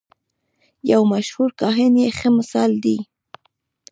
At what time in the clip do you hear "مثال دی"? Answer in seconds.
2.37-2.97